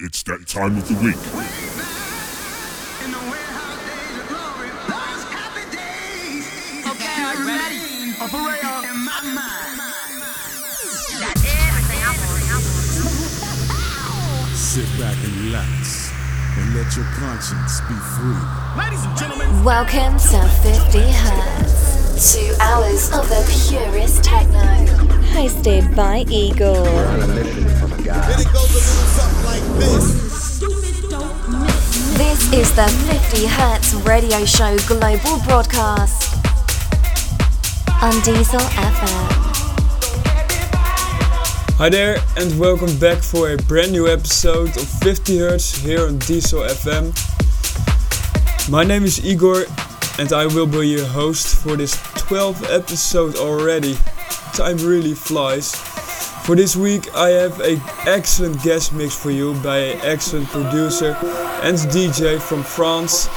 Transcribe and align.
It's 0.00 0.22
that 0.30 0.46
time 0.46 0.78
of 0.78 0.86
the 0.86 0.94
week. 1.02 1.18
In 3.02 3.10
the 3.10 3.18
warehouse 3.18 3.82
days 3.82 4.14
of 4.14 4.30
glory, 4.30 4.70
those 4.86 5.26
happy 5.26 5.66
days. 5.74 6.46
Okay, 6.86 7.18
are 7.26 7.34
you 7.34 7.42
ready? 7.42 8.14
Operator 8.22 8.78
oh, 8.78 8.94
in 8.94 8.94
my 9.02 9.18
mind. 9.34 9.82
Got 11.18 11.34
everything 11.42 11.98
I 11.98 12.14
want. 12.14 12.46
Sit 14.54 14.86
back 15.02 15.18
and 15.18 15.34
relax 15.50 16.14
and 16.62 16.78
let 16.78 16.94
your 16.94 17.10
conscience 17.18 17.82
be 17.90 17.98
free. 18.14 18.38
Ladies 18.78 19.02
and 19.02 19.18
gentlemen, 19.18 19.50
Welcome 19.66 20.14
to 20.30 20.46
50 20.62 21.10
Hertz. 21.10 22.38
Two 22.38 22.54
hours 22.62 23.10
of 23.10 23.26
the 23.26 23.42
purest 23.50 24.22
techno. 24.22 25.17
Hosted 25.34 25.94
by 25.94 26.24
Igor. 26.30 26.84
This 32.16 32.52
is 32.52 32.74
the 32.74 32.88
50 33.32 33.46
Hertz 33.46 33.94
radio 33.94 34.44
show 34.44 34.76
global 34.86 35.38
broadcast 35.46 36.34
on 38.02 38.12
Diesel 38.22 38.60
FM. 38.60 39.28
Hi 41.78 41.88
there, 41.88 42.18
and 42.36 42.58
welcome 42.58 42.96
back 42.98 43.22
for 43.22 43.50
a 43.50 43.56
brand 43.56 43.92
new 43.92 44.08
episode 44.08 44.76
of 44.76 44.88
50 45.02 45.38
Hertz 45.38 45.76
here 45.76 46.06
on 46.06 46.18
Diesel 46.18 46.62
FM. 46.62 47.12
My 48.70 48.84
name 48.84 49.04
is 49.04 49.24
Igor, 49.24 49.64
and 50.18 50.32
I 50.32 50.46
will 50.46 50.66
be 50.66 50.88
your 50.88 51.06
host 51.06 51.56
for 51.56 51.76
this 51.76 51.96
12th 52.28 52.64
episode 52.74 53.36
already. 53.36 53.96
Time 54.58 54.78
really 54.78 55.14
flies. 55.14 55.72
For 56.44 56.56
this 56.56 56.74
week, 56.74 57.14
I 57.14 57.28
have 57.28 57.60
an 57.60 57.80
excellent 58.08 58.60
guest 58.64 58.92
mix 58.92 59.14
for 59.14 59.30
you 59.30 59.54
by 59.62 59.78
an 59.78 60.00
excellent 60.02 60.48
producer 60.48 61.16
and 61.62 61.78
DJ 61.94 62.40
from 62.42 62.64
France, 62.64 63.28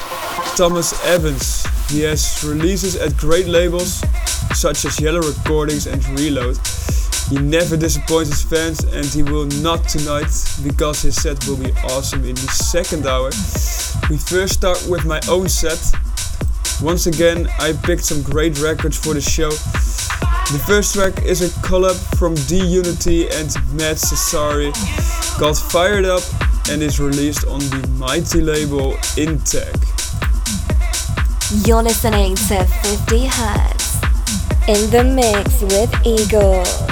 Thomas 0.57 0.99
Evans. 1.05 1.63
He 1.91 2.01
has 2.01 2.43
releases 2.43 2.95
at 2.95 3.15
great 3.17 3.45
labels 3.45 4.01
such 4.55 4.83
as 4.83 4.99
Yellow 4.99 5.21
Recordings 5.21 5.85
and 5.85 6.03
Reload. 6.17 6.57
He 7.29 7.37
never 7.37 7.77
disappoints 7.77 8.31
his 8.31 8.41
fans 8.41 8.83
and 8.85 9.05
he 9.05 9.21
will 9.21 9.45
not 9.61 9.87
tonight 9.87 10.33
because 10.63 11.03
his 11.03 11.21
set 11.21 11.37
will 11.47 11.57
be 11.57 11.71
awesome 11.93 12.25
in 12.25 12.33
the 12.33 12.49
second 12.49 13.05
hour. 13.05 13.29
We 14.09 14.17
first 14.17 14.53
start 14.53 14.83
with 14.89 15.05
my 15.05 15.21
own 15.29 15.49
set. 15.49 15.79
Once 16.81 17.05
again, 17.05 17.47
I 17.59 17.73
picked 17.83 18.03
some 18.03 18.23
great 18.23 18.59
records 18.59 18.97
for 18.97 19.13
the 19.13 19.21
show. 19.21 19.51
The 19.51 20.61
first 20.65 20.95
track 20.95 21.23
is 21.23 21.41
a 21.41 21.49
collab 21.61 21.95
from 22.17 22.33
D 22.33 22.57
Unity 22.57 23.29
and 23.29 23.53
Matt 23.73 23.97
Sassari 23.97 24.73
called 25.37 25.59
Fired 25.59 26.05
Up 26.05 26.23
and 26.69 26.81
is 26.81 26.99
released 26.99 27.45
on 27.45 27.59
the 27.59 27.87
mighty 27.99 28.41
label 28.41 28.93
Intec. 29.15 29.77
You're 31.67 31.83
listening 31.83 32.35
to 32.35 32.65
50 32.65 33.27
Hertz 33.27 33.95
in 34.67 34.89
the 34.89 35.03
mix 35.03 35.61
with 35.61 35.93
Igor. 36.05 36.90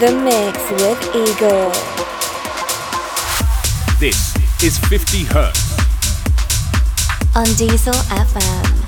The 0.00 0.10
mix 0.12 0.58
with 0.80 1.14
Igor. 1.14 1.70
This 4.00 4.34
is 4.64 4.78
50 4.88 5.24
Hertz. 5.24 5.76
on 7.36 7.44
Diesel 7.58 7.92
FM. 8.08 8.79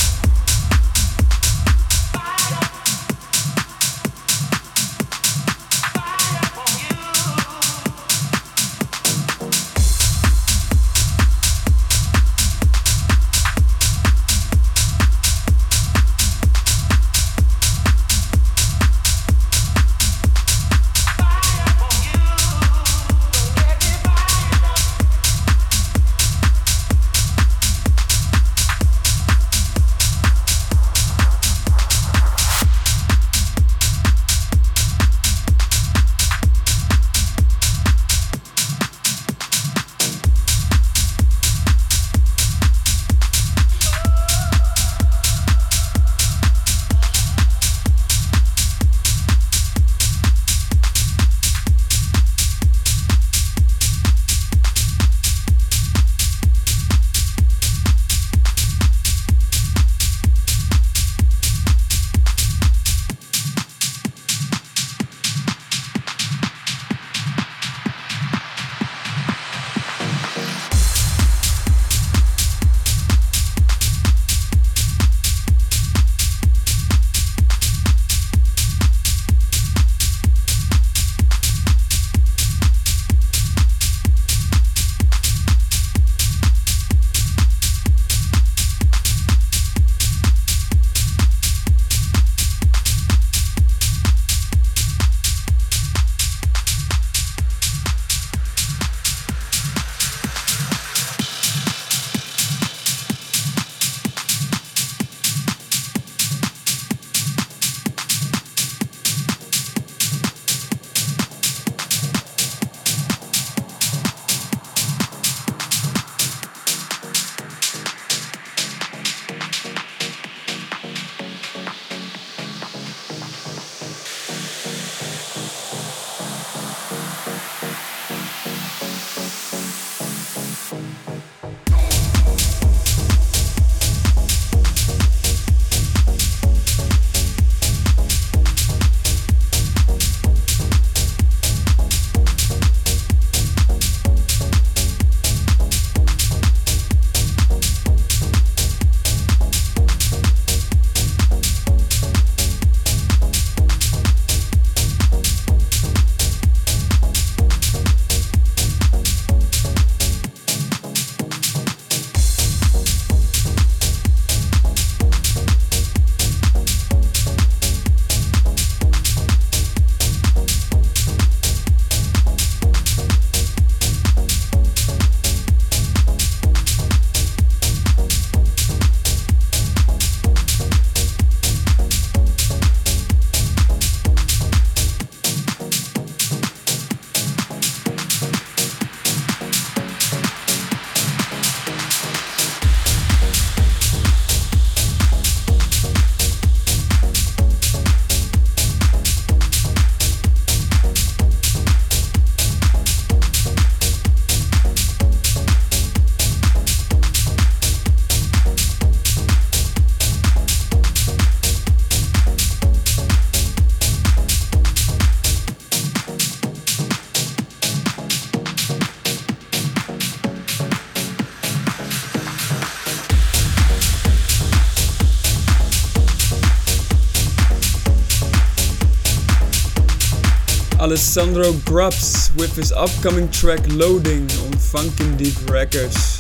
Alessandro 230.92 231.52
Grops 231.64 232.36
with 232.36 232.54
his 232.54 232.70
upcoming 232.70 233.26
track 233.30 233.60
Loading 233.68 234.24
on 234.24 234.52
Funkin' 234.52 235.16
Deep 235.16 235.34
Records. 235.50 236.18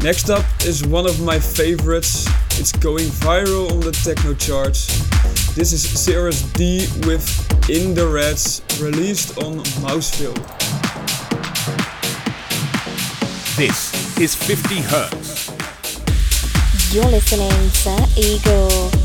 Next 0.00 0.30
up 0.30 0.44
is 0.64 0.86
one 0.86 1.06
of 1.06 1.20
my 1.20 1.40
favorites. 1.40 2.28
It's 2.60 2.70
going 2.70 3.06
viral 3.06 3.68
on 3.72 3.80
the 3.80 3.90
techno 3.90 4.34
charts. 4.34 4.86
This 5.56 5.72
is 5.72 5.82
Cirrus 5.82 6.42
D 6.52 6.86
with 7.04 7.26
In 7.68 7.94
the 7.94 8.06
Reds, 8.06 8.62
released 8.80 9.36
on 9.38 9.58
Mouseville. 9.82 10.38
This 13.56 14.16
is 14.20 14.36
50 14.36 14.82
Hertz. 14.82 15.50
You're 16.94 17.06
listening 17.06 17.50
to 17.82 18.06
Igor. 18.16 19.01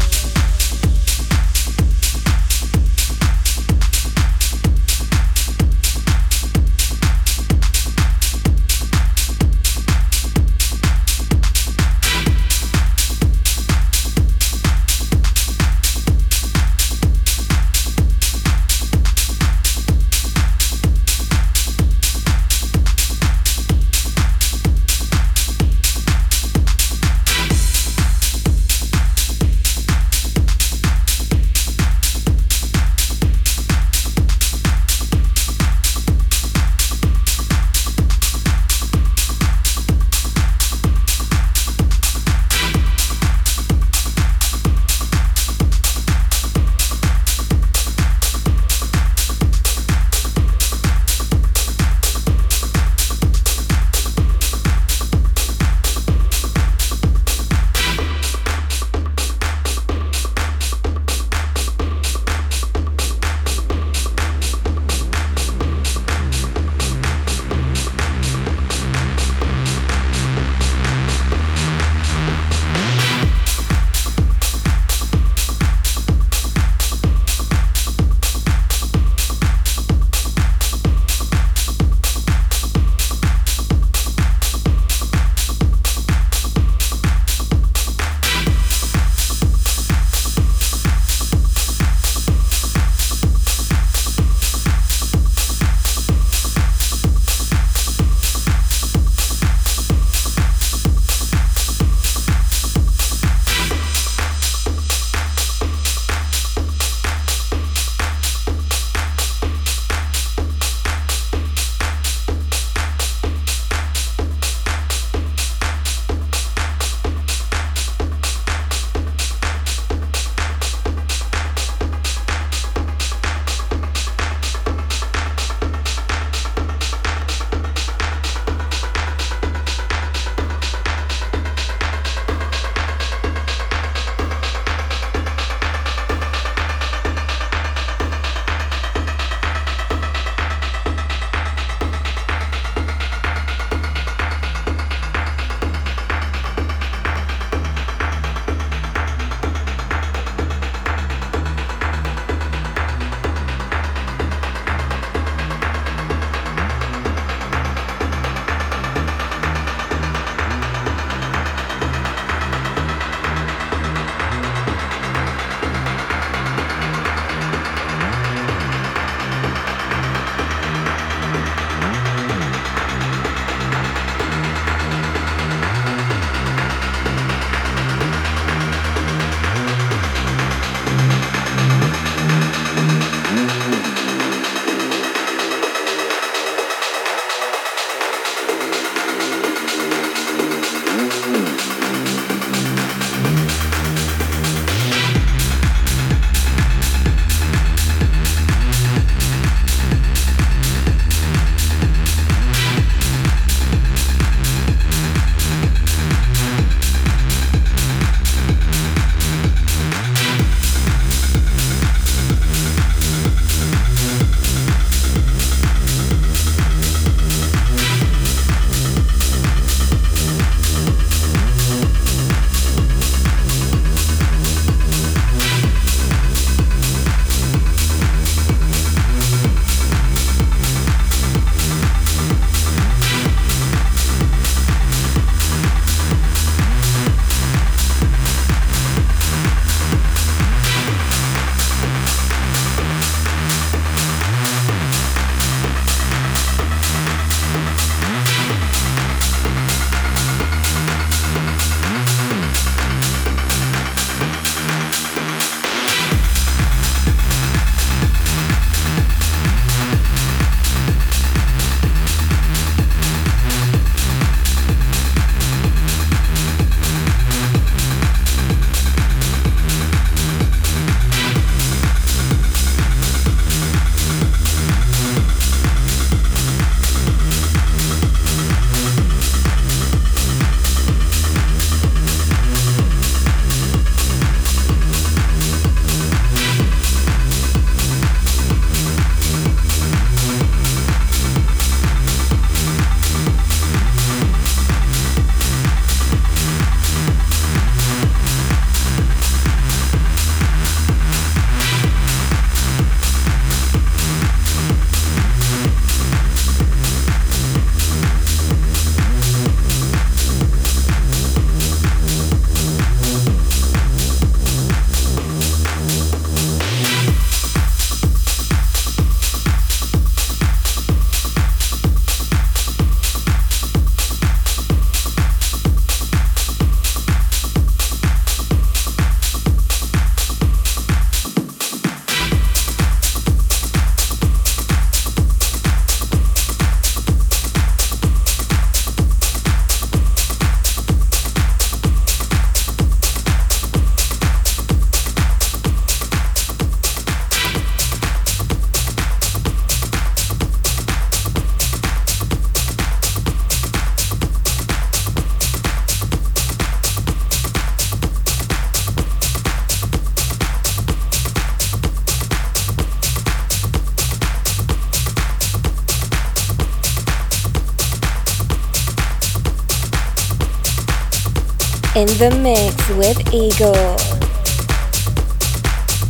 The 372.18 372.32
mix 372.42 372.76
with 372.98 373.20
Igor. 373.32 373.96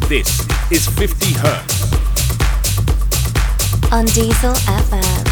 This 0.07 0.39
is 0.71 0.87
50 0.87 1.33
Hertz. 1.33 1.77
on 3.91 4.05
Diesel 4.05 4.53
FM. 4.53 5.26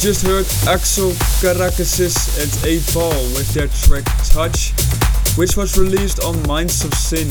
Just 0.00 0.24
heard 0.24 0.46
Axel 0.66 1.10
Caracassis 1.42 2.40
and 2.40 2.48
A 2.64 2.80
Paul 2.90 3.20
with 3.36 3.52
their 3.52 3.68
track 3.68 4.04
Touch, 4.24 4.72
which 5.36 5.58
was 5.58 5.76
released 5.76 6.24
on 6.24 6.42
Minds 6.48 6.82
of 6.84 6.94
Sin. 6.94 7.28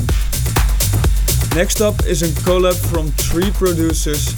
Next 1.58 1.82
up 1.82 2.06
is 2.06 2.22
a 2.22 2.28
collab 2.46 2.78
from 2.92 3.10
three 3.14 3.50
producers, 3.50 4.36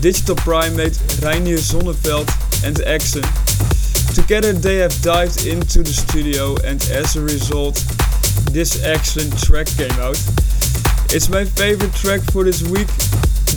Digital 0.00 0.36
Primate, 0.36 0.92
Reinier 1.18 1.58
Zonneveld 1.58 2.30
and 2.64 2.80
Axon. 2.82 3.24
Together 4.14 4.52
they 4.52 4.76
have 4.76 4.94
dived 5.02 5.44
into 5.44 5.82
the 5.82 5.92
studio 5.92 6.54
and 6.62 6.80
as 6.92 7.16
a 7.16 7.22
result 7.22 7.74
this 8.52 8.84
excellent 8.84 9.36
track 9.42 9.66
came 9.66 9.98
out. 9.98 10.20
It's 11.10 11.28
my 11.28 11.44
favorite 11.44 11.94
track 11.94 12.20
for 12.30 12.44
this 12.44 12.62
week. 12.62 12.86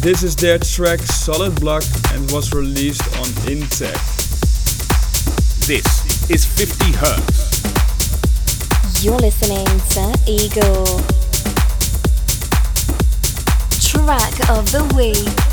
This 0.02 0.24
is 0.24 0.36
their 0.36 0.58
track 0.58 1.02
Solid 1.02 1.60
Block 1.62 1.84
and 2.14 2.32
was 2.32 2.52
released 2.52 3.17
Intec. 3.48 3.96
This 5.68 6.30
is 6.30 6.44
50 6.46 6.92
Hertz. 6.98 7.64
You're 9.02 9.18
listening 9.20 9.66
to 9.92 10.14
Igor. 10.30 10.86
Track 13.80 14.50
of 14.50 14.70
the 14.74 14.84
week. 14.98 15.47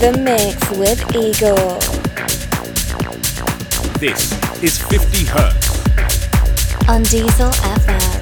The 0.00 0.12
mix 0.18 0.70
with 0.78 1.00
Igor. 1.14 1.78
This 3.98 4.32
is 4.62 4.78
50 4.78 5.24
Hertz. 5.26 6.88
On 6.88 7.02
Diesel 7.02 7.50
FM. 7.50 8.15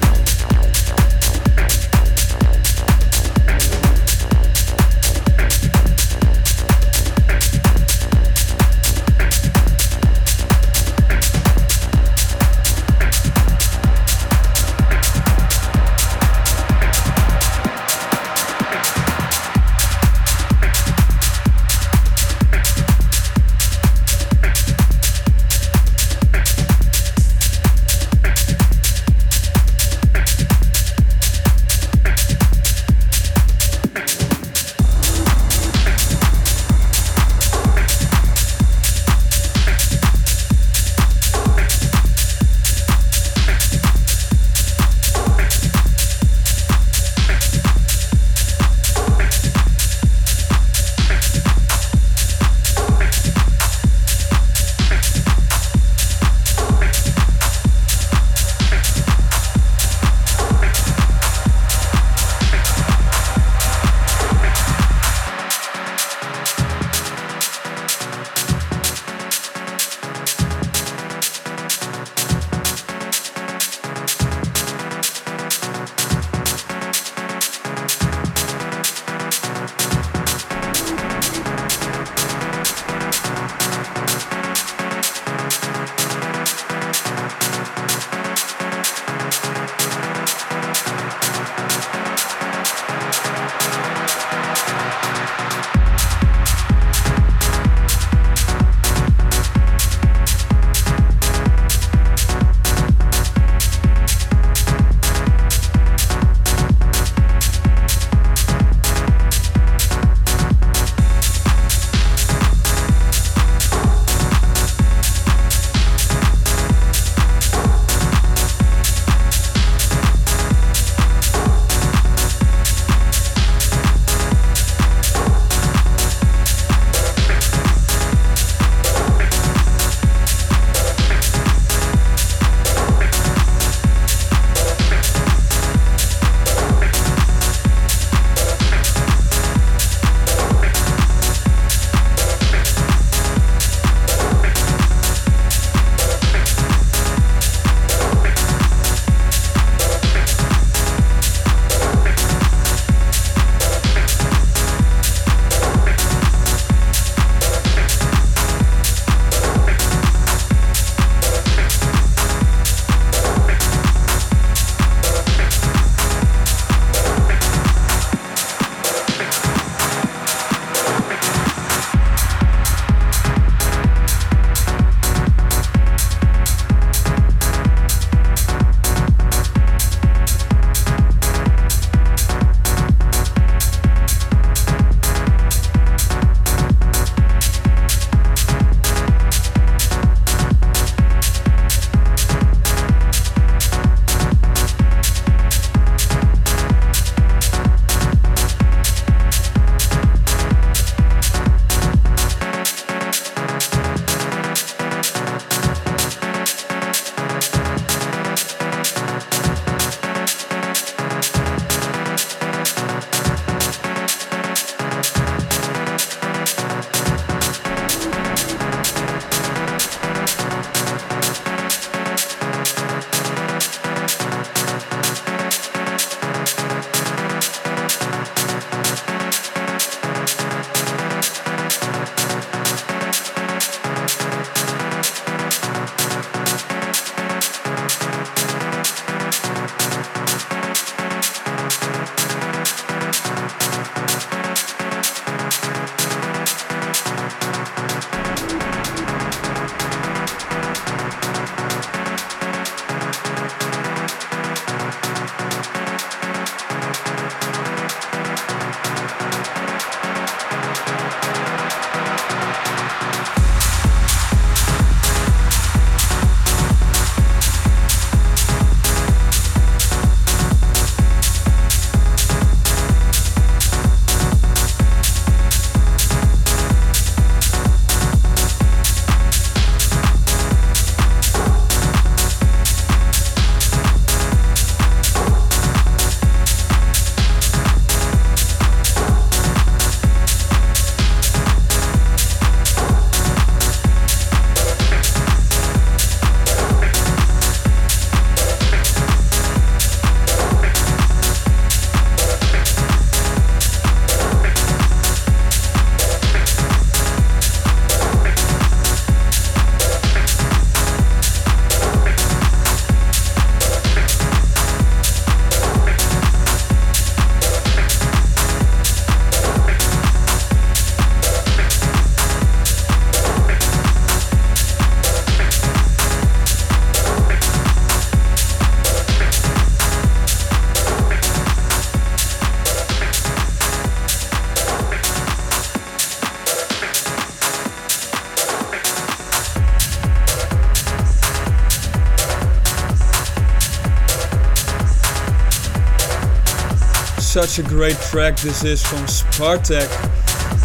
Such 347.35 347.59
a 347.59 347.63
great 347.63 347.97
track 347.97 348.37
this 348.37 348.63
is 348.63 348.81
from 348.81 348.99
Spartak 349.07 349.89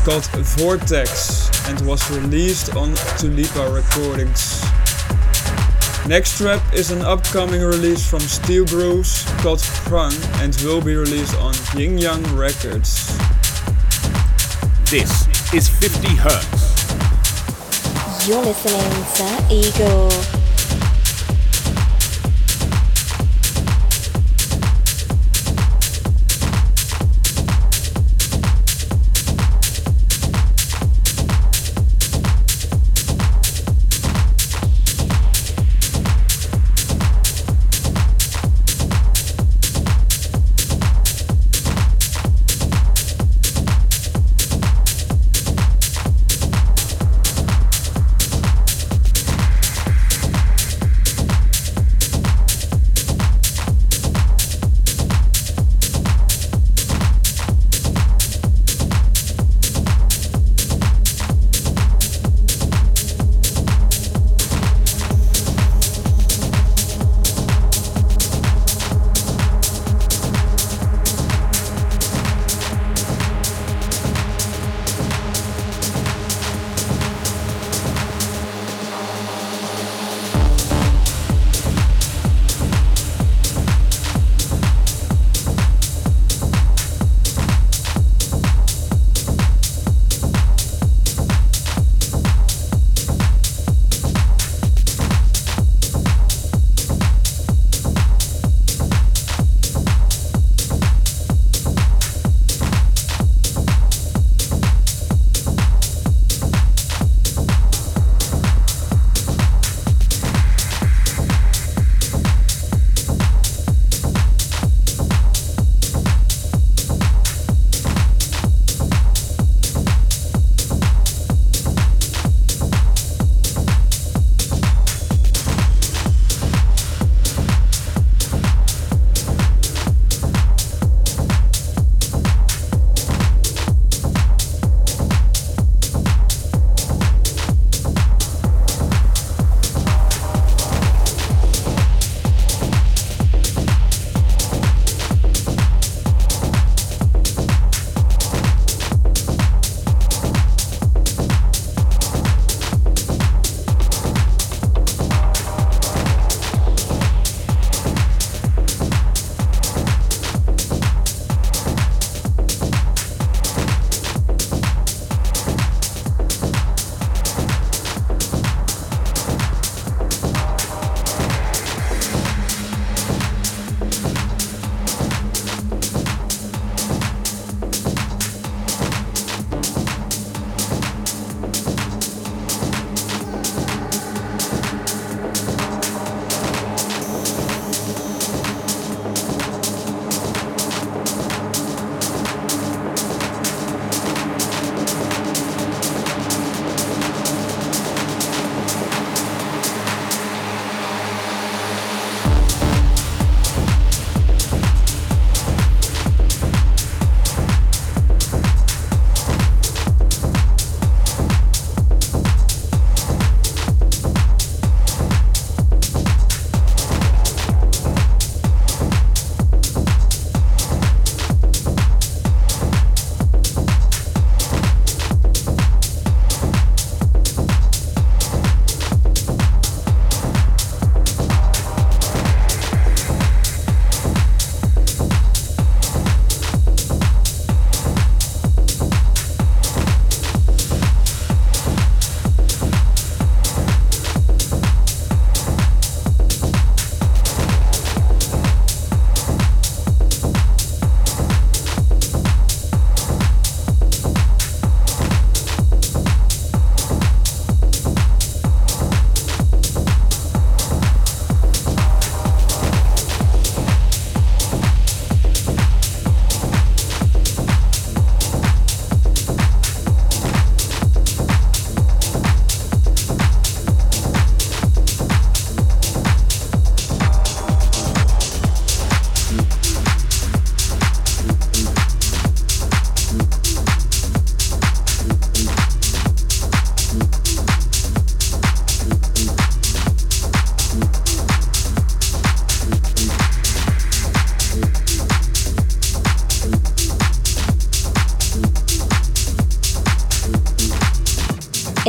called 0.05 0.25
Vortex 0.57 1.51
and 1.69 1.85
was 1.85 2.09
released 2.13 2.77
on 2.77 2.91
Tulipa 3.19 3.75
Recordings. 3.75 4.63
Next 6.07 6.39
track 6.39 6.63
is 6.73 6.93
an 6.93 7.03
upcoming 7.03 7.61
release 7.61 8.09
from 8.09 8.21
Steel 8.21 8.65
Grooves 8.67 9.25
called 9.39 9.59
Prang 9.89 10.15
and 10.35 10.55
will 10.63 10.81
be 10.81 10.95
released 10.95 11.35
on 11.39 11.55
Ying 11.77 11.99
Yang 11.99 12.23
Records. 12.37 13.19
This 14.93 15.27
is 15.53 15.69
50 15.69 16.07
Hertz. 16.15 16.69
You're 18.29 18.43
listening 18.43 19.73
to 19.73 20.40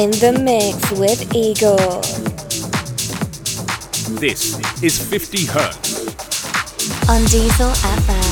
in 0.01 0.09
the 0.13 0.31
mix 0.41 0.89
with 0.99 1.21
Igor. 1.35 1.77
This 4.19 4.57
is 4.81 4.97
50 4.97 5.45
Hertz 5.45 6.07
on 7.07 7.21
Diesel 7.25 7.69
FM. 7.69 8.30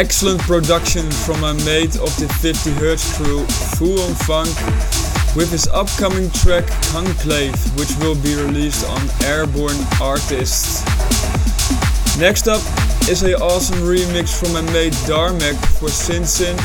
excellent 0.00 0.40
production 0.40 1.10
from 1.10 1.38
my 1.42 1.52
mate 1.52 1.94
of 1.96 2.08
the 2.16 2.26
50 2.40 2.70
Hertz 2.80 3.18
crew, 3.18 3.44
Fu 3.76 4.00
on 4.00 4.14
Funk, 4.24 4.48
with 5.36 5.50
his 5.50 5.68
upcoming 5.68 6.30
track 6.30 6.64
Conclave, 6.88 7.54
which 7.78 7.94
will 7.98 8.14
be 8.22 8.34
released 8.34 8.88
on 8.88 9.02
Airborne 9.28 9.76
Artists. 10.00 10.80
Next 12.18 12.48
up 12.48 12.62
is 13.10 13.22
a 13.24 13.36
awesome 13.40 13.76
remix 13.80 14.32
from 14.40 14.54
my 14.54 14.62
mate 14.72 14.94
Darmek 15.04 15.60
for 15.78 15.90
Sin 15.90 16.24
Sin, 16.24 16.56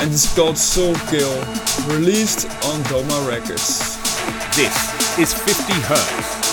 and 0.00 0.12
it's 0.12 0.32
called 0.32 0.56
Soul 0.56 0.94
Kill, 1.10 1.34
released 1.88 2.46
on 2.70 2.80
Doma 2.86 3.28
Records. 3.28 3.98
This 4.54 5.18
is 5.18 5.34
50 5.34 5.72
Hertz. 5.90 6.46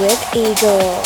With 0.00 0.24
Igor. 0.34 1.02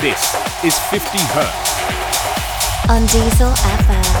This 0.00 0.34
is 0.64 0.78
50 0.88 1.18
Hertz. 1.34 2.88
On 2.88 3.02
Diesel 3.06 3.50
FM. 3.50 4.11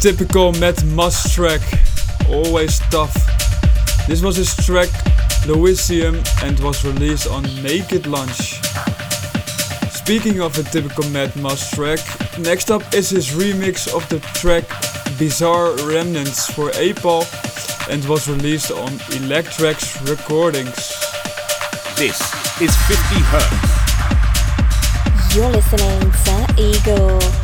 Typical 0.00 0.52
Matt 0.54 0.82
Muss 0.84 1.34
track, 1.34 1.60
always 2.30 2.78
tough. 2.90 3.14
This 4.06 4.22
was 4.22 4.36
his 4.36 4.56
track 4.64 4.88
Louisium 5.46 6.22
and 6.42 6.58
was 6.60 6.84
released 6.84 7.28
on 7.28 7.42
Naked 7.62 8.06
Lunch. 8.06 8.62
Speaking 9.92 10.40
of 10.40 10.58
a 10.58 10.62
typical 10.62 11.04
Matt 11.10 11.36
Muss 11.36 11.70
track, 11.70 12.00
next 12.38 12.70
up 12.70 12.82
is 12.94 13.10
his 13.10 13.32
remix 13.32 13.92
of 13.94 14.08
the 14.08 14.20
track 14.32 14.64
Bizarre 15.18 15.76
Remnants 15.86 16.50
for 16.50 16.70
APAL 16.70 17.26
and 17.90 18.02
was 18.06 18.26
released 18.26 18.70
on 18.70 18.88
Electrax 19.20 20.00
Recordings. 20.08 20.96
This 21.96 22.18
is 22.58 22.74
50 22.88 23.20
Hertz. 23.28 23.80
You're 25.36 25.50
listening 25.50 26.10
to 26.10 26.46
Igor. 26.58 27.39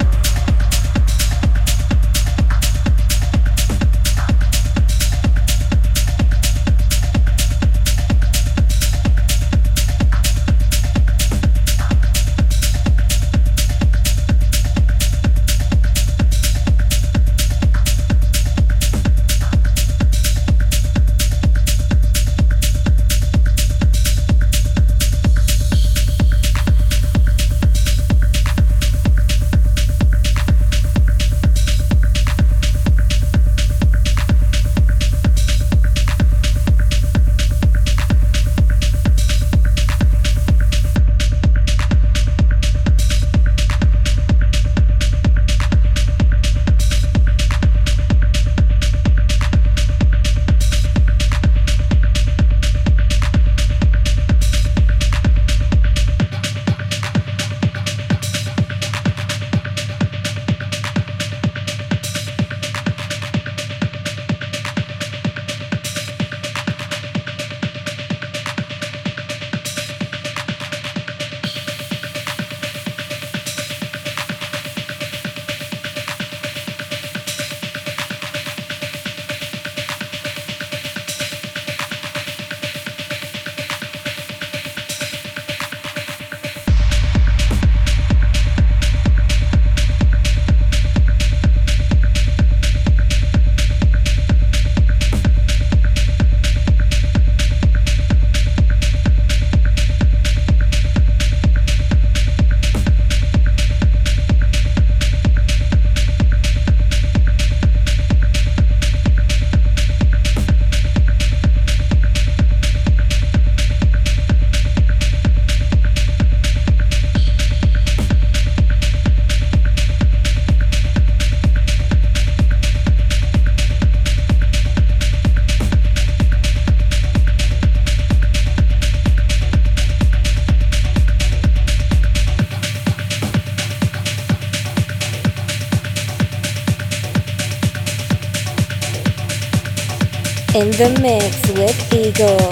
In 140.57 140.71
the 140.71 140.89
mix 141.03 141.37
with 141.53 141.93
Igor. 141.93 142.49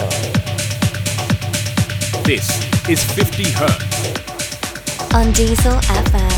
This 2.22 2.46
is 2.86 3.02
50 3.02 3.44
Hertz. 3.52 5.14
On 5.14 5.32
Diesel 5.32 5.72
FM. 5.72 6.33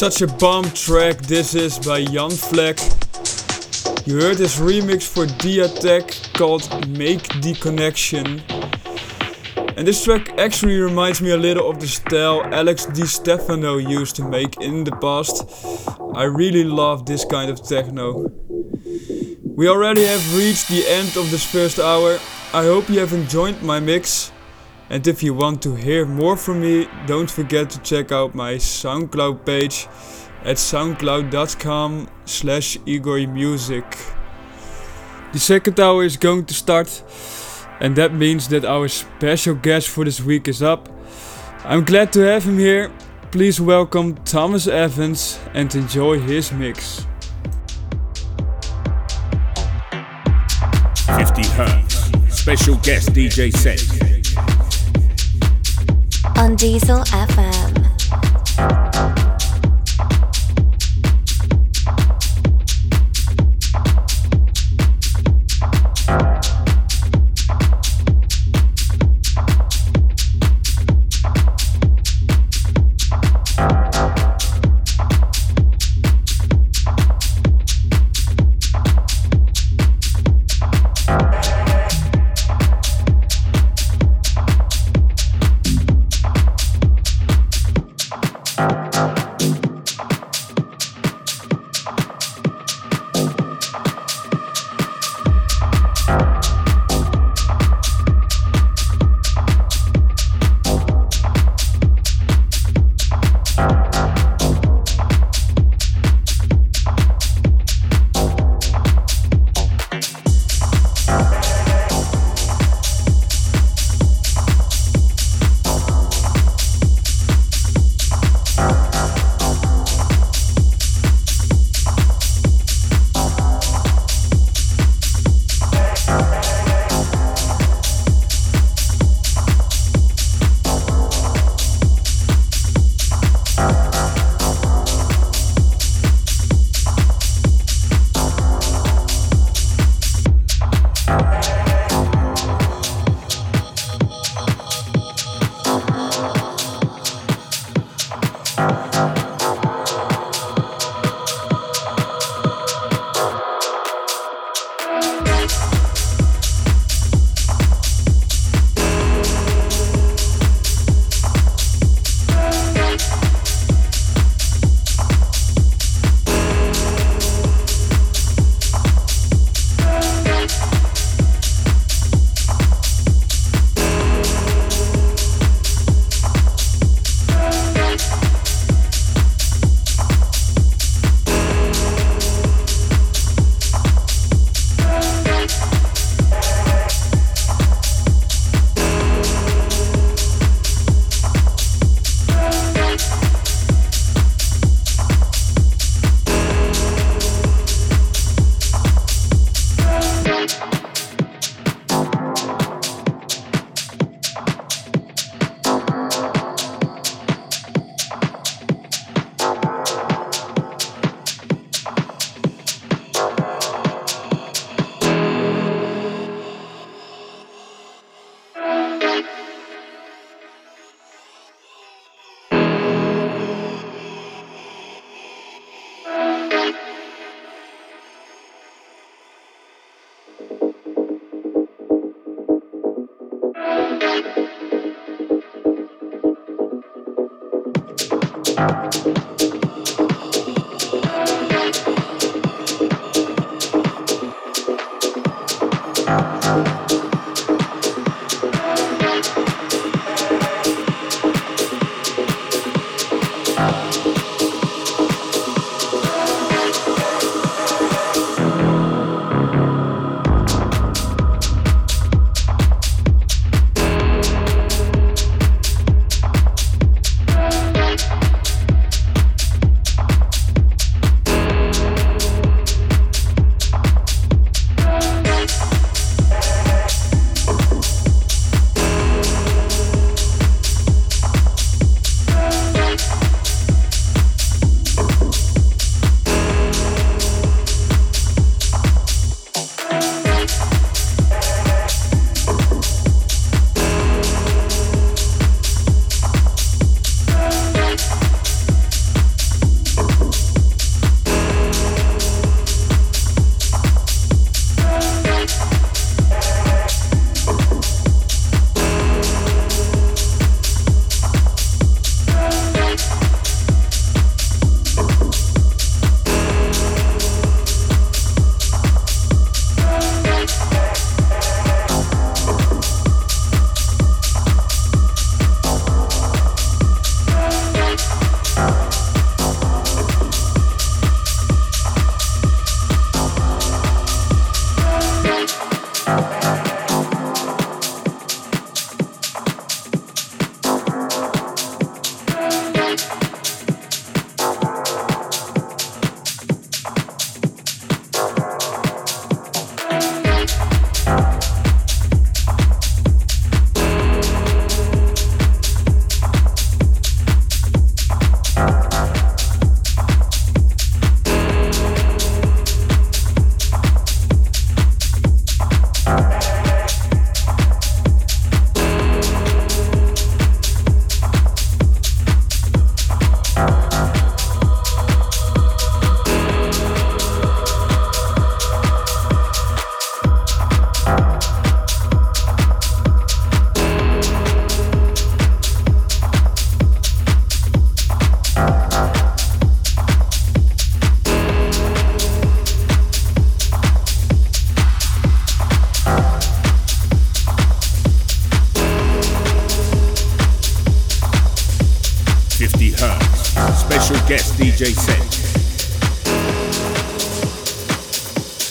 Such 0.00 0.22
a 0.22 0.26
bomb 0.26 0.64
track 0.70 1.18
this 1.18 1.54
is 1.54 1.78
by 1.78 2.02
Jan 2.02 2.30
Fleck. 2.30 2.78
You 4.06 4.18
heard 4.22 4.38
his 4.38 4.56
remix 4.56 5.06
for 5.06 5.26
Diatech 5.26 6.32
called 6.32 6.64
Make 6.88 7.28
the 7.42 7.52
Connection. 7.60 8.40
And 9.76 9.86
this 9.86 10.02
track 10.02 10.38
actually 10.38 10.78
reminds 10.78 11.20
me 11.20 11.32
a 11.32 11.36
little 11.36 11.68
of 11.68 11.80
the 11.80 11.86
style 11.86 12.42
Alex 12.44 12.86
Di 12.86 13.04
Stefano 13.04 13.76
used 13.76 14.16
to 14.16 14.24
make 14.24 14.58
in 14.62 14.84
the 14.84 14.96
past. 15.02 15.44
I 16.14 16.22
really 16.24 16.64
love 16.64 17.04
this 17.04 17.26
kind 17.26 17.50
of 17.50 17.62
techno. 17.62 18.32
We 19.44 19.68
already 19.68 20.06
have 20.06 20.34
reached 20.34 20.68
the 20.68 20.82
end 20.88 21.14
of 21.18 21.30
this 21.30 21.44
first 21.44 21.78
hour. 21.78 22.18
I 22.54 22.62
hope 22.62 22.88
you 22.88 23.00
have 23.00 23.12
enjoyed 23.12 23.60
my 23.60 23.80
mix. 23.80 24.32
And 24.92 25.06
if 25.06 25.22
you 25.22 25.34
want 25.34 25.62
to 25.62 25.76
hear 25.76 26.04
more 26.04 26.36
from 26.36 26.62
me, 26.62 26.88
don't 27.06 27.30
forget 27.30 27.70
to 27.70 27.78
check 27.78 28.10
out 28.10 28.34
my 28.34 28.54
SoundCloud 28.54 29.46
page 29.46 29.86
at 30.44 30.56
soundcloud.com 30.56 32.08
slash 32.24 32.78
Music. 32.86 33.84
The 35.32 35.38
second 35.38 35.78
hour 35.78 36.04
is 36.04 36.16
going 36.16 36.46
to 36.46 36.54
start 36.54 37.02
and 37.80 37.96
that 37.96 38.12
means 38.12 38.48
that 38.48 38.64
our 38.64 38.88
special 38.88 39.54
guest 39.54 39.88
for 39.88 40.04
this 40.04 40.20
week 40.20 40.48
is 40.48 40.62
up. 40.62 40.88
I'm 41.64 41.84
glad 41.84 42.12
to 42.12 42.20
have 42.20 42.44
him 42.44 42.58
here. 42.58 42.92
Please 43.32 43.60
welcome 43.60 44.16
Thomas 44.24 44.66
Evans 44.66 45.38
and 45.54 45.74
enjoy 45.74 46.20
his 46.20 46.52
mix. 46.52 47.06
50 51.06 51.42
Hertz. 51.56 52.10
Special 52.28 52.76
guest 52.76 53.12
DJ 53.12 53.52
set. 53.56 53.80
On 56.36 56.54
Diesel 56.56 57.04
FM. 57.04 59.09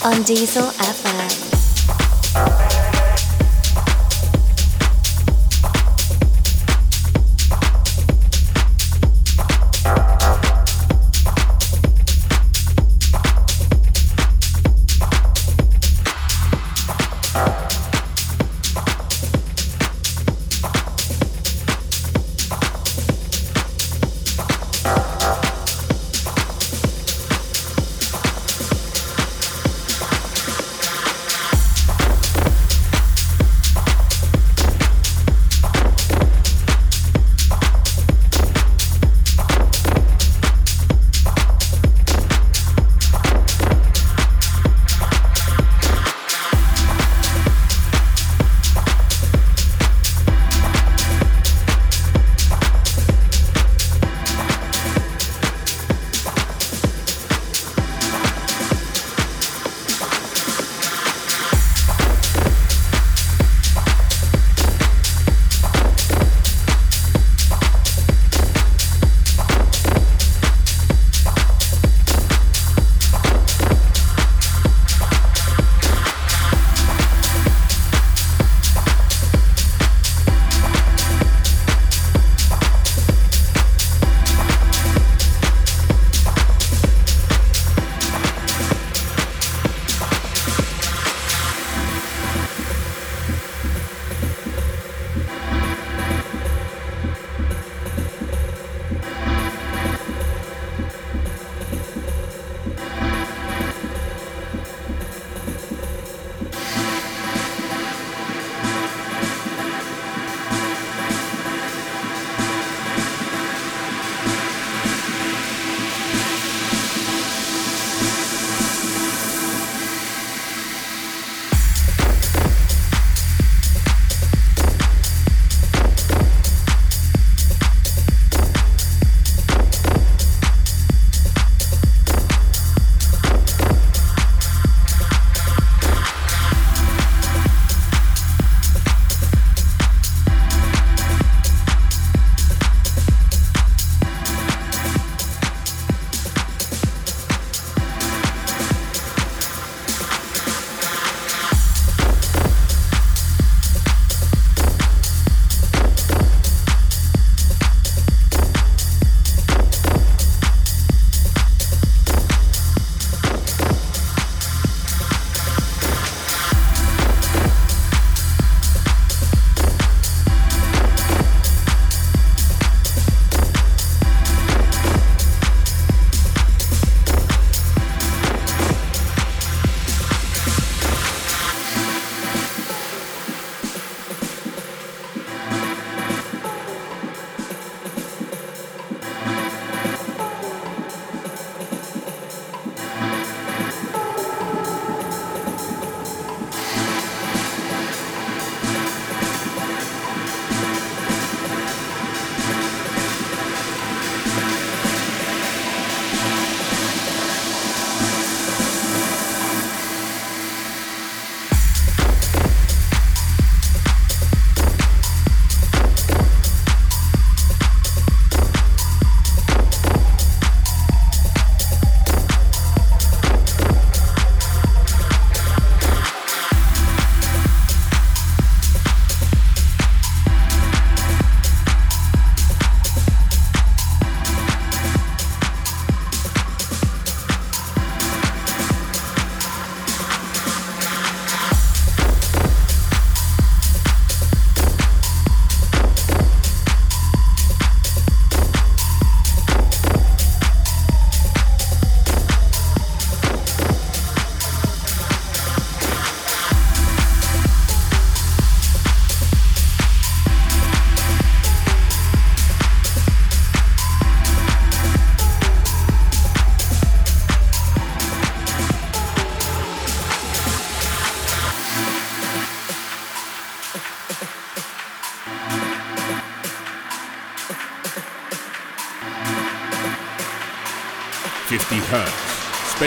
On 0.03 0.23
Diesel 0.23 0.63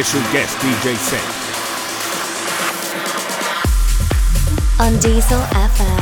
special 0.05 0.33
guest 0.33 0.59
DJ 0.59 0.97
set. 0.97 1.23
On 4.81 4.99
Diesel 4.99 5.39
FM. 5.39 6.02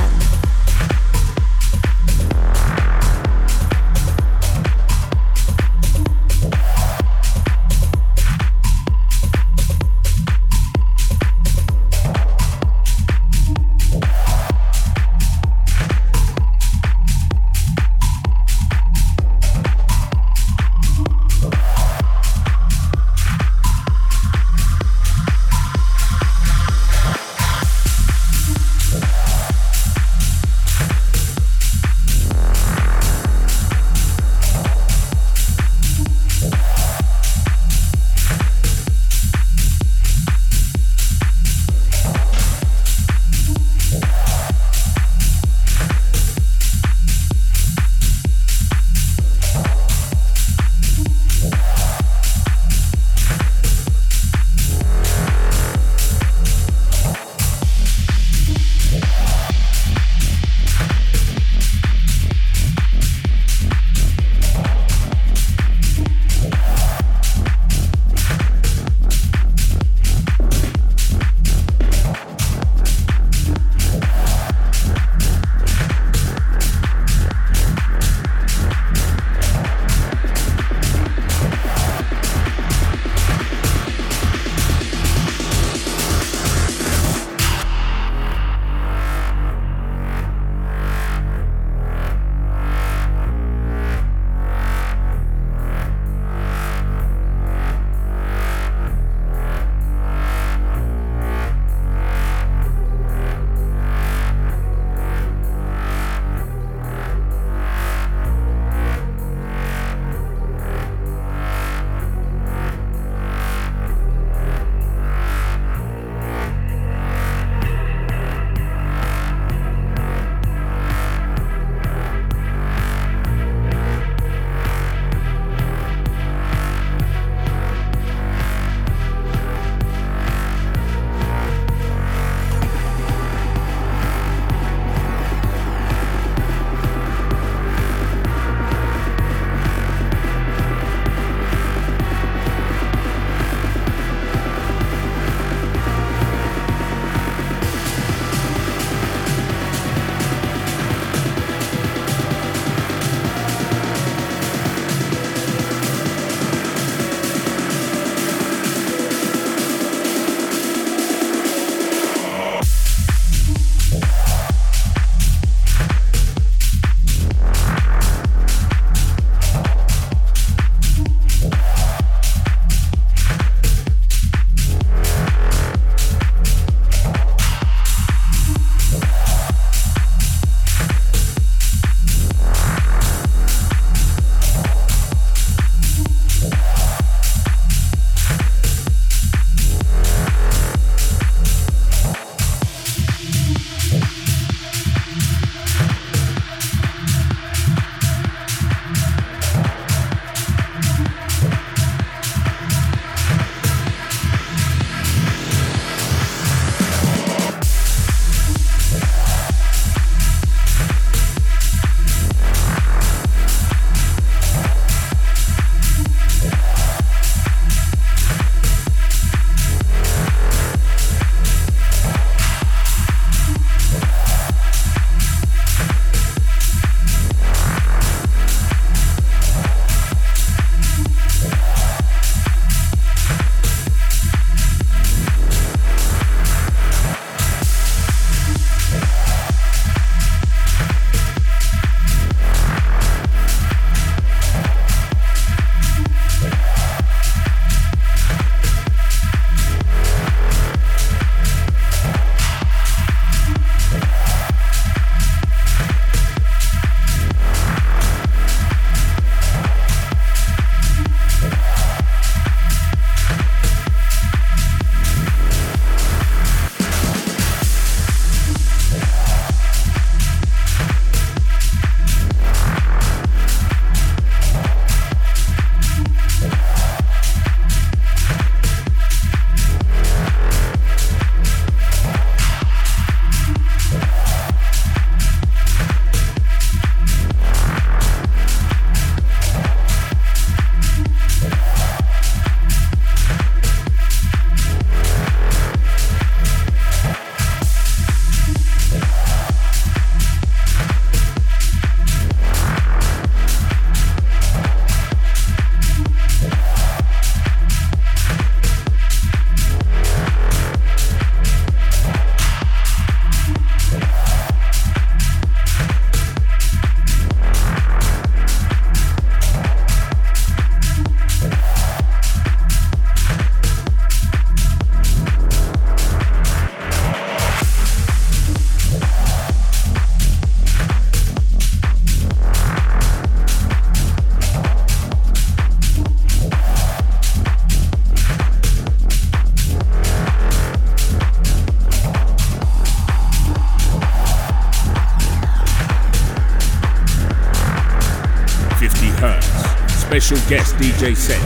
Special 350.21 350.49
guest 350.51 350.77
DJ 350.77 351.17
set. 351.17 351.41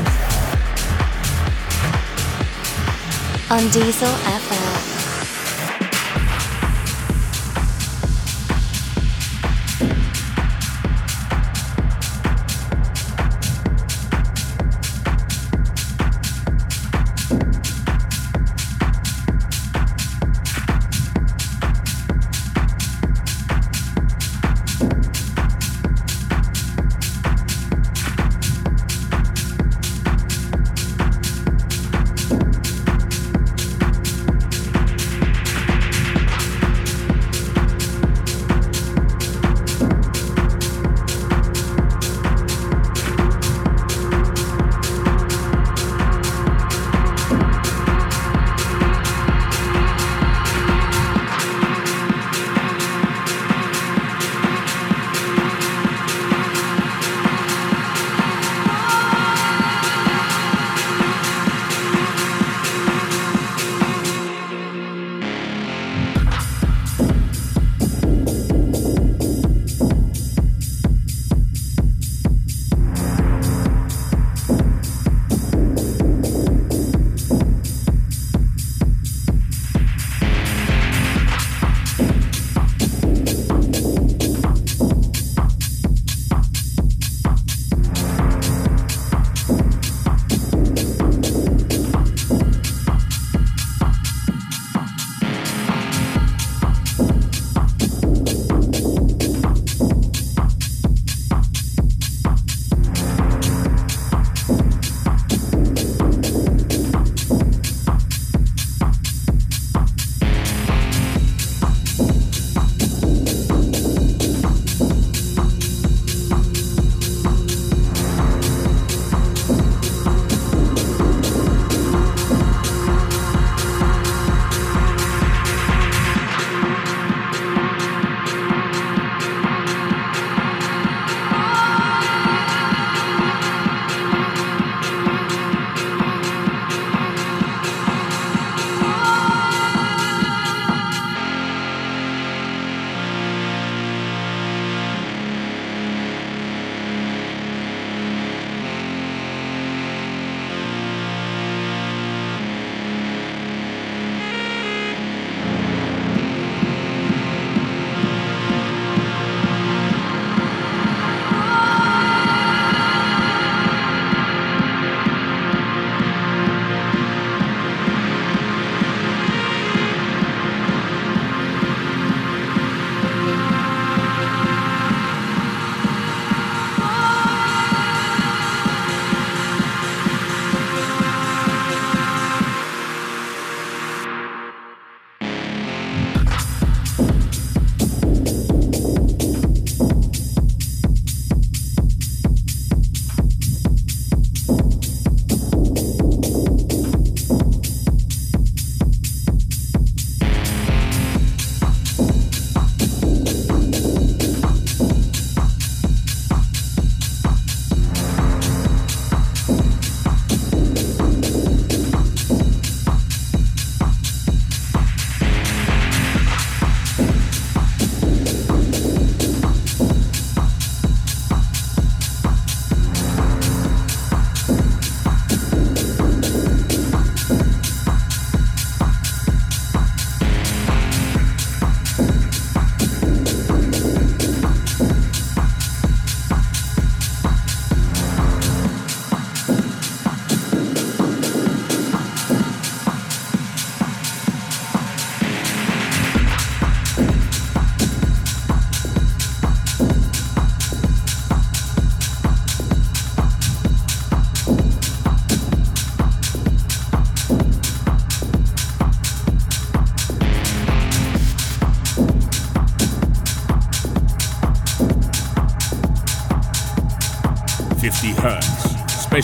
On 3.53 3.63
Diesel 3.71 4.09
FM. 4.09 4.64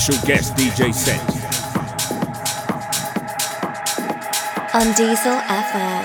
Special 0.01 0.27
guest 0.27 0.55
DJ 0.55 0.95
set. 0.95 1.21
On 4.73 4.87
Diesel 4.95 5.37
FM. 5.37 6.00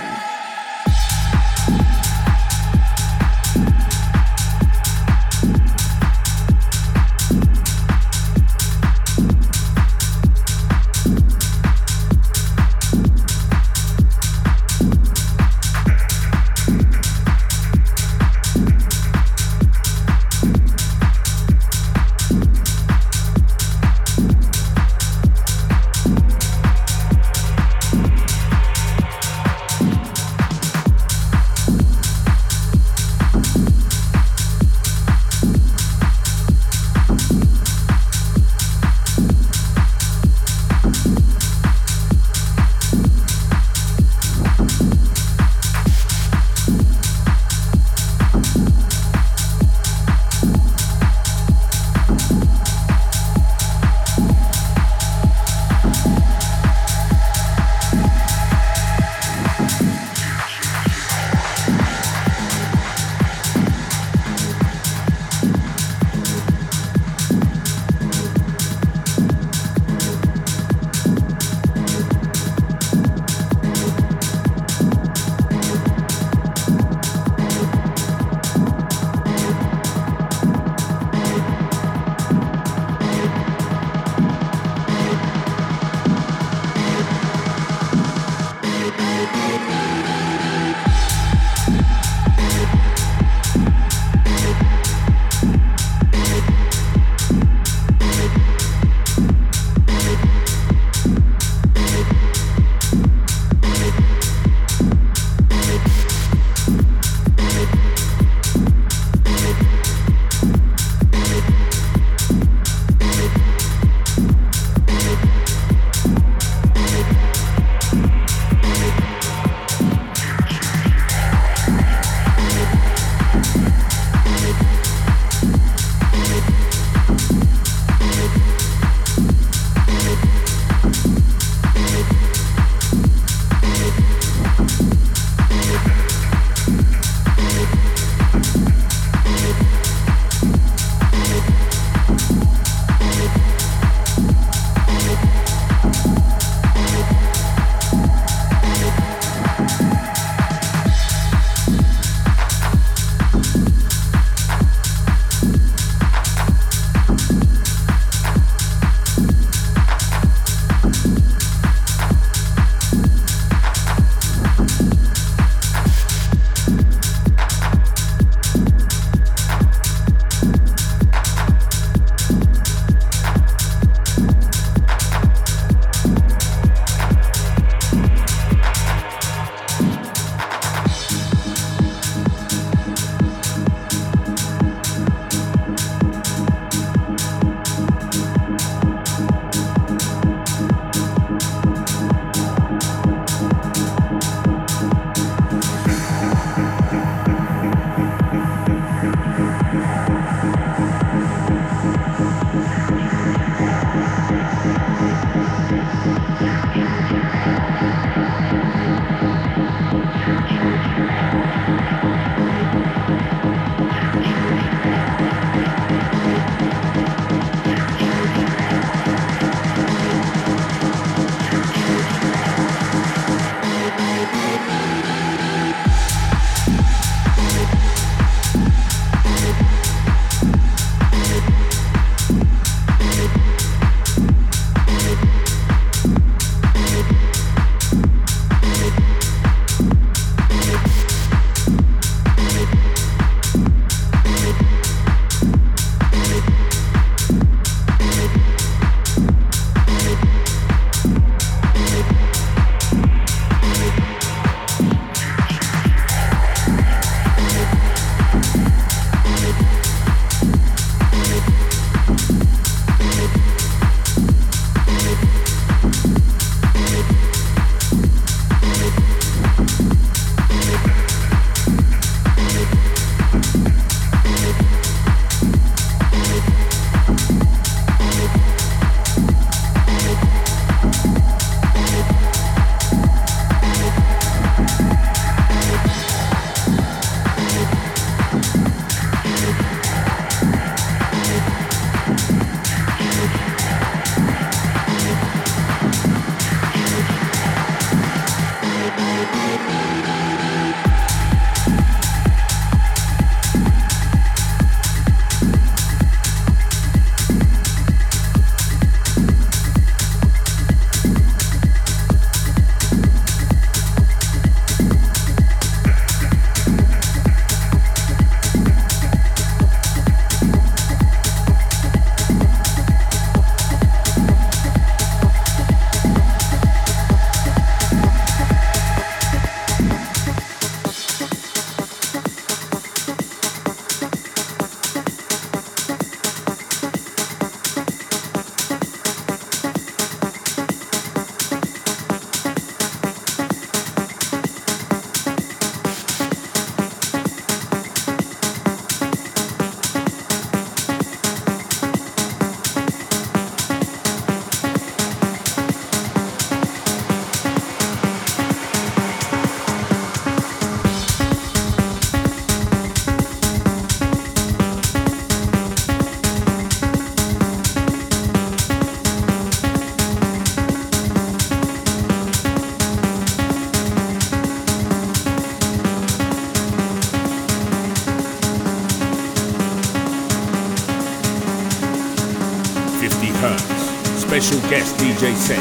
DJ. 385.18 385.58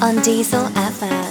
On 0.00 0.16
Diesel 0.22 0.64
FM. 0.74 1.29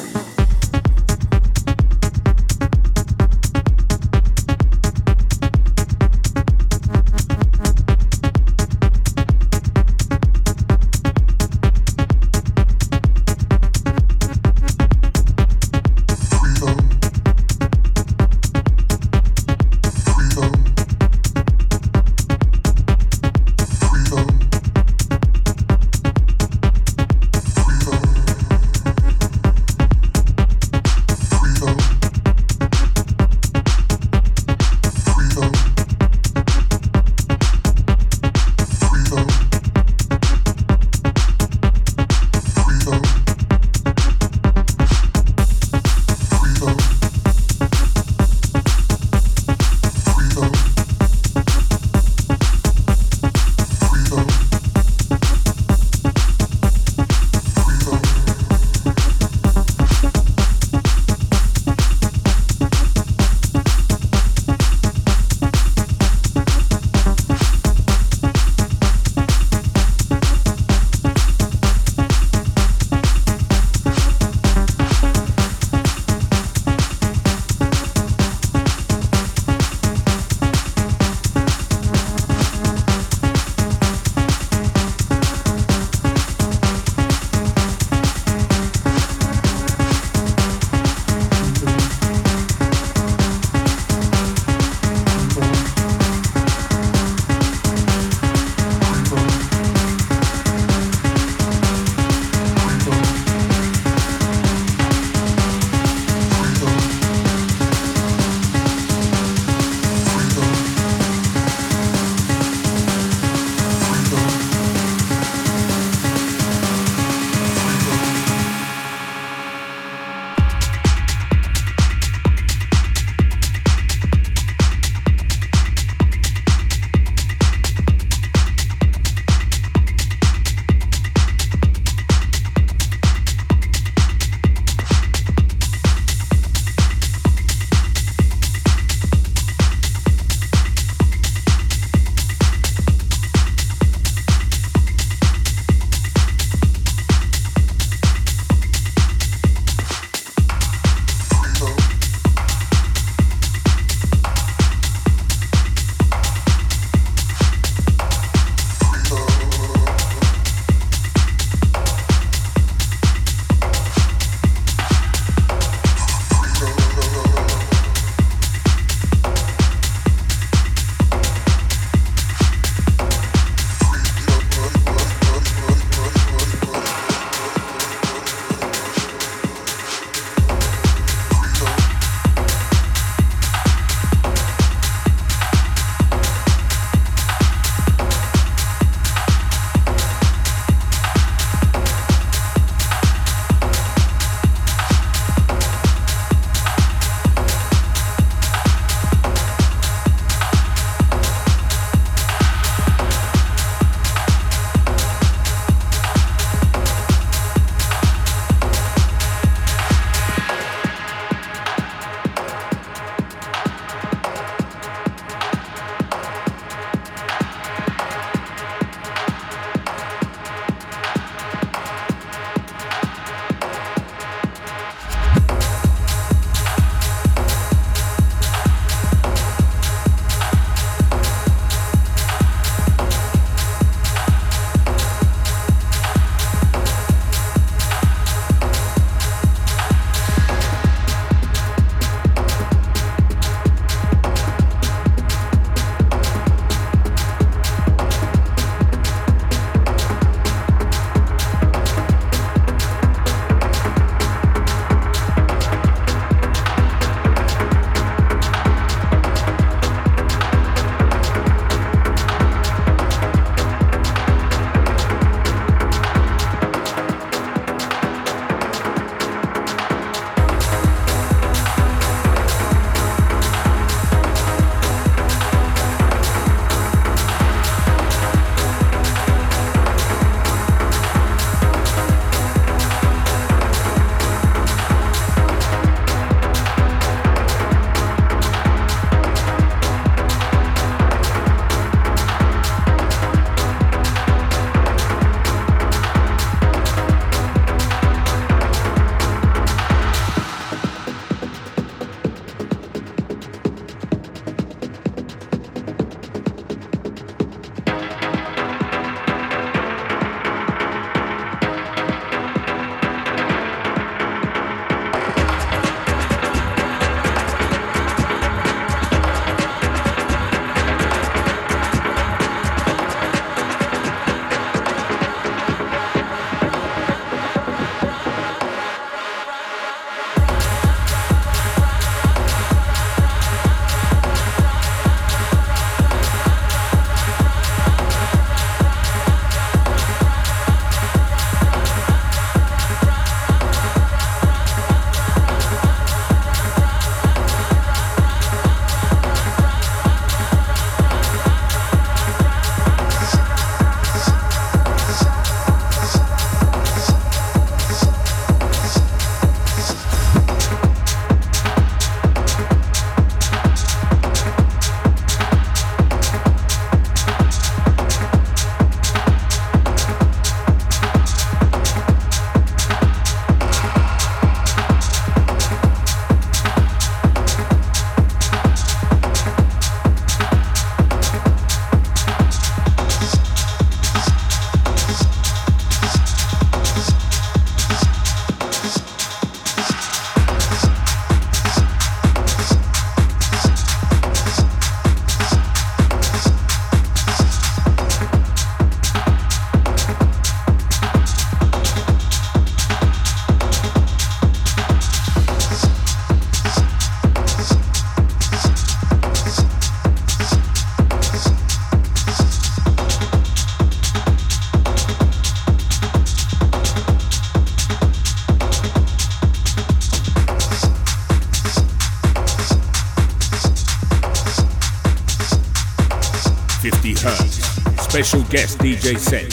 DJ 428.99 429.17
set. 429.17 429.47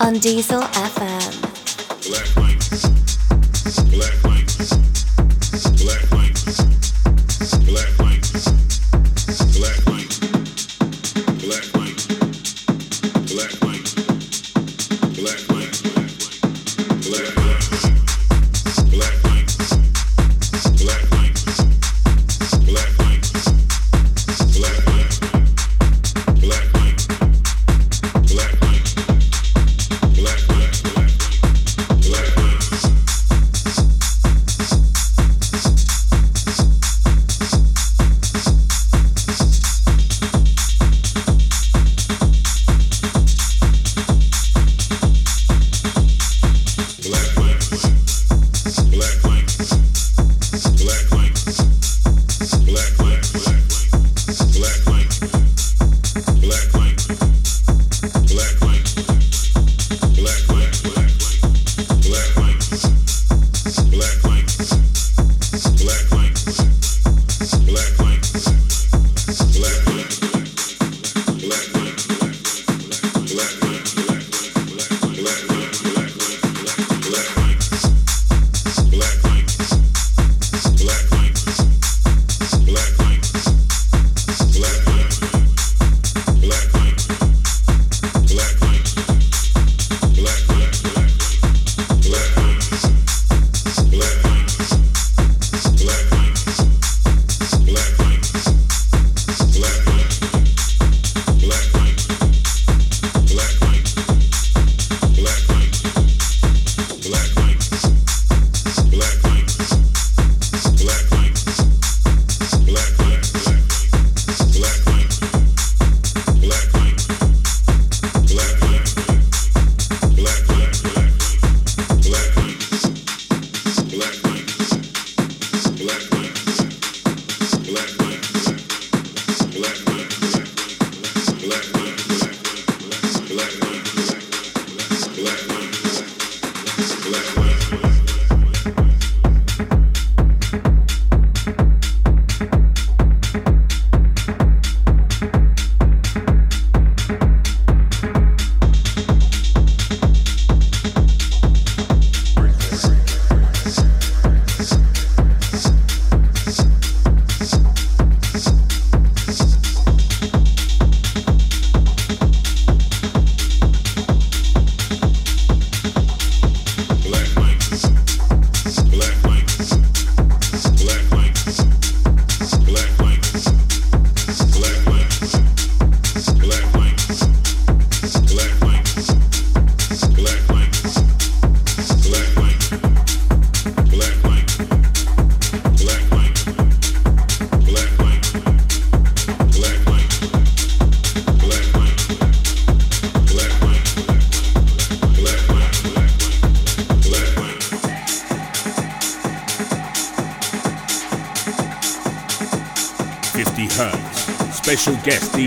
On 0.00 0.18
Diesel 0.18 0.62
FM. 0.62 1.09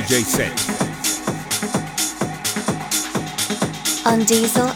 DJ 0.04 0.26
set. 0.26 0.52
On 4.06 4.20
Diesel 4.26 4.68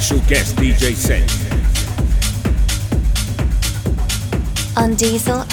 special 0.00 0.18
guest 0.26 0.56
DJ 0.56 0.92
Set. 0.92 1.22
On 4.76 4.92
Diesel 4.96 5.44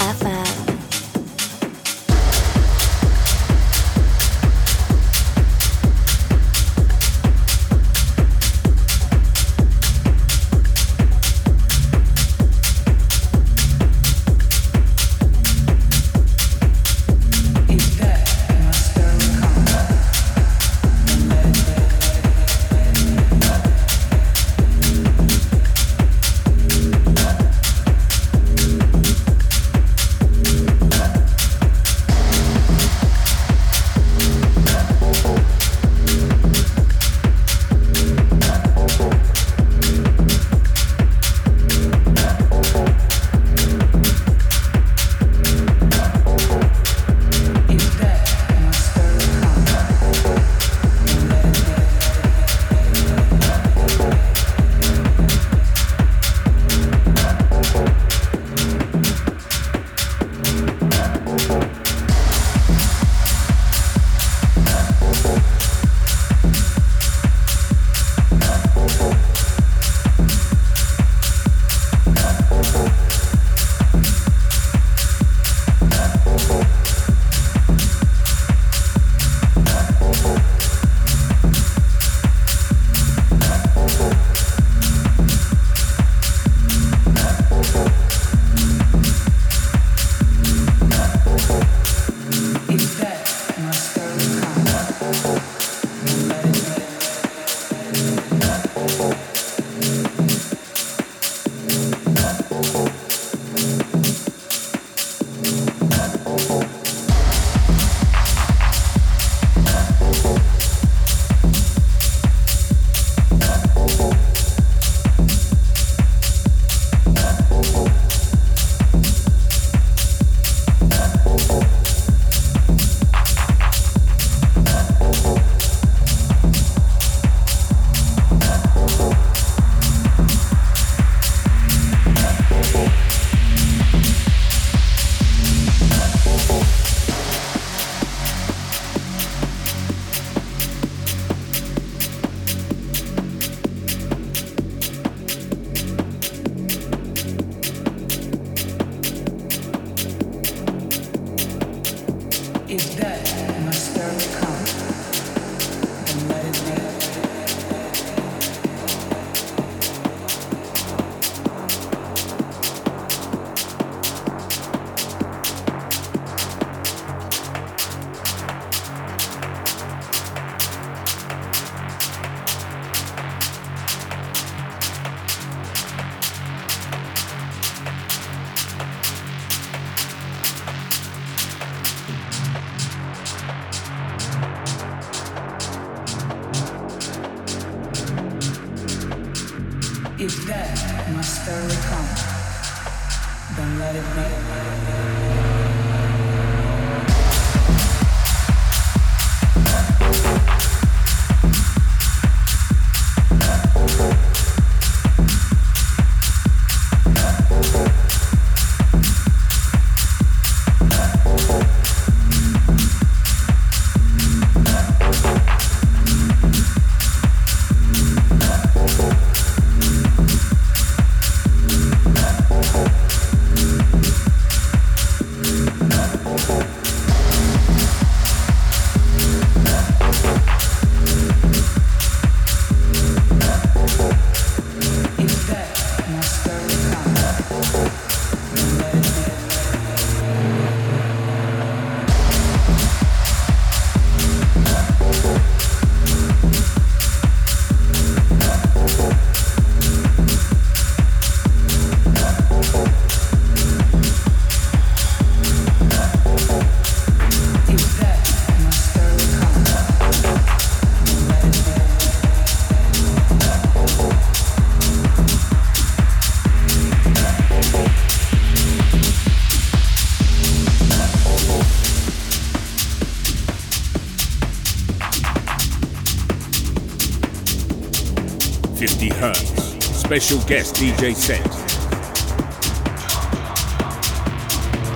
special 280.20 280.46
guest 280.46 280.74
DJ 280.74 281.14
set. 281.16 281.40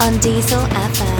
On 0.03 0.19
Diesel 0.19 0.61
FM. 0.61 1.16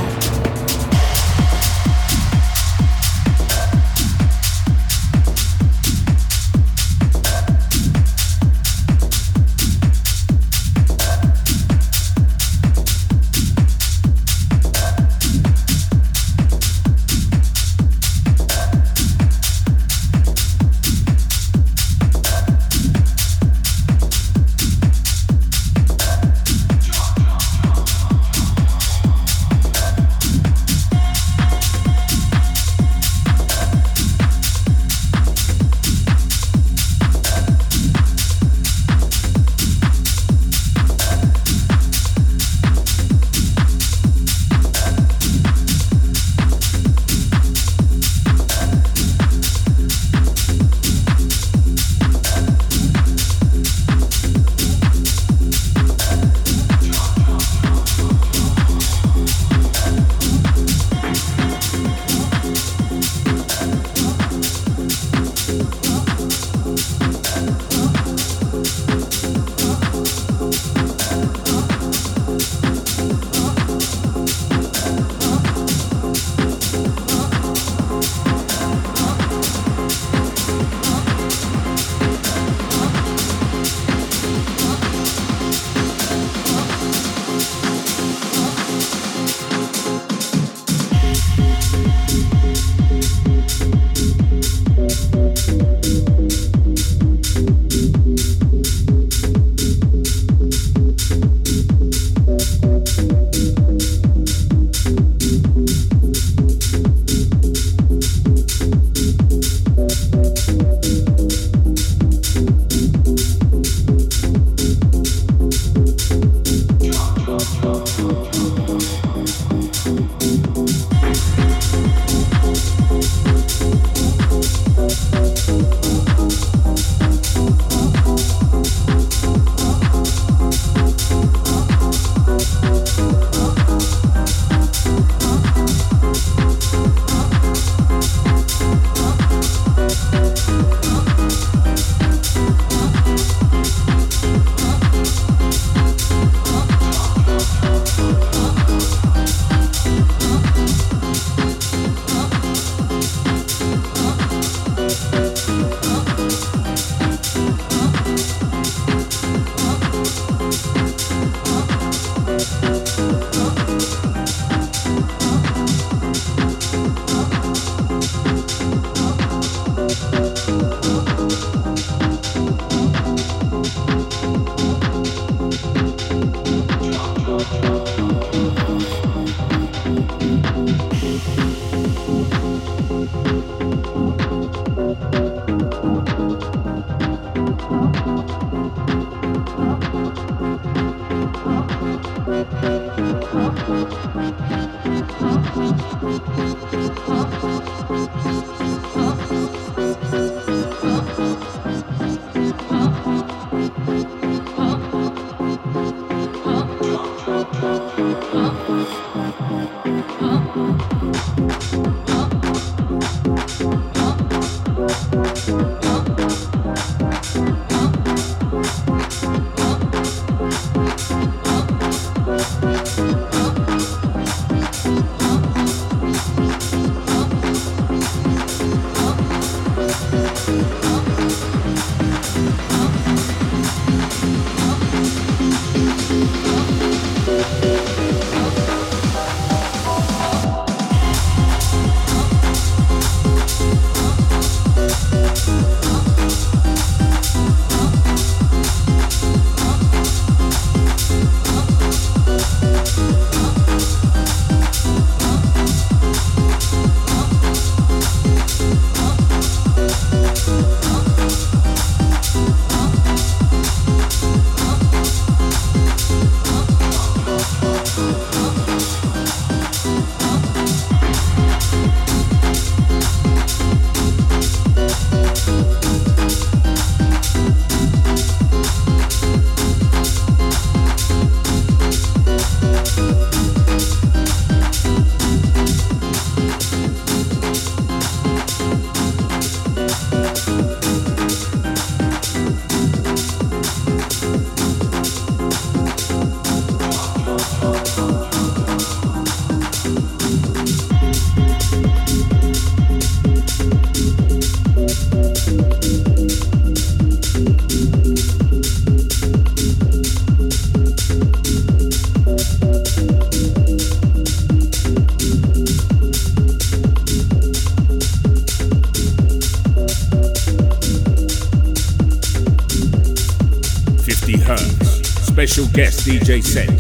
Guest 325.77 326.07
DJ 326.09 326.43
set. 326.43 326.71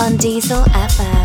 on 0.00 0.16
Diesel 0.16 0.64
FM. 0.64 1.21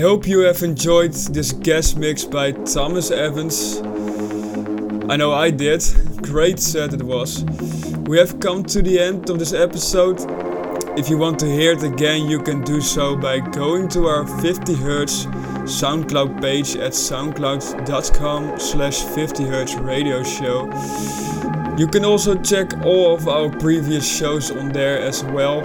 Hope 0.00 0.26
you 0.26 0.40
have 0.40 0.62
enjoyed 0.62 1.12
this 1.12 1.52
guest 1.52 1.98
mix 1.98 2.24
by 2.24 2.52
Thomas 2.52 3.10
Evans. 3.10 3.82
I 5.10 5.16
know 5.16 5.32
I 5.32 5.50
did. 5.50 5.84
Great 6.22 6.58
set 6.58 6.94
it 6.94 7.02
was. 7.02 7.44
We 8.06 8.16
have 8.16 8.40
come 8.40 8.64
to 8.64 8.80
the 8.80 8.98
end 8.98 9.28
of 9.28 9.38
this 9.38 9.52
episode. 9.52 10.18
If 10.98 11.10
you 11.10 11.18
want 11.18 11.38
to 11.40 11.46
hear 11.46 11.72
it 11.72 11.82
again, 11.82 12.30
you 12.30 12.40
can 12.40 12.62
do 12.62 12.80
so 12.80 13.14
by 13.14 13.40
going 13.40 13.88
to 13.88 14.06
our 14.06 14.24
50Hz 14.24 15.26
SoundCloud 15.64 16.40
page 16.40 16.76
at 16.76 16.92
soundcloud.com 16.92 18.58
slash 18.58 19.02
50Hz 19.02 19.84
radio 19.84 20.22
show. 20.22 20.64
You 21.76 21.86
can 21.86 22.06
also 22.06 22.40
check 22.40 22.72
all 22.86 23.14
of 23.14 23.28
our 23.28 23.50
previous 23.50 24.08
shows 24.08 24.50
on 24.50 24.72
there 24.72 24.98
as 24.98 25.24
well. 25.24 25.60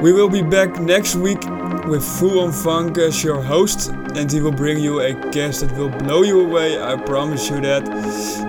We 0.00 0.12
will 0.12 0.28
be 0.28 0.42
back 0.42 0.78
next 0.80 1.16
week 1.16 1.42
with 1.88 2.04
Full 2.04 2.40
on 2.40 2.52
Funk 2.52 2.98
as 2.98 3.22
your 3.22 3.40
host, 3.40 3.90
and 4.14 4.30
he 4.30 4.40
will 4.40 4.52
bring 4.52 4.78
you 4.78 5.00
a 5.00 5.12
guest 5.30 5.60
that 5.60 5.72
will 5.76 5.88
blow 5.88 6.22
you 6.22 6.40
away, 6.40 6.80
I 6.80 6.96
promise 6.96 7.48
you 7.48 7.60
that. 7.60 7.84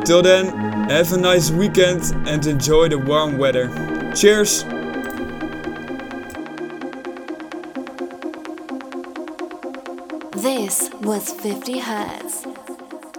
Till 0.05 0.21
then, 0.21 0.47
have 0.89 1.11
a 1.13 1.17
nice 1.17 1.51
weekend 1.51 2.01
and 2.27 2.45
enjoy 2.45 2.89
the 2.89 2.97
warm 2.97 3.37
weather. 3.37 3.67
Cheers! 4.15 4.63
This 10.35 10.89
was 11.01 11.31
50 11.33 11.79
Hertz. 11.79 12.45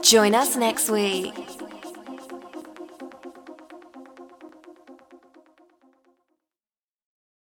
Join 0.03 0.35
us 0.35 0.57
next 0.57 0.91
week. 0.91 1.48